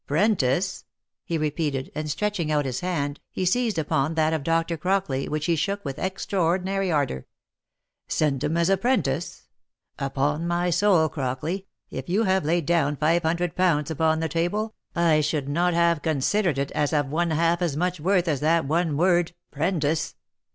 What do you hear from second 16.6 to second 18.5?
as of one half as much worth as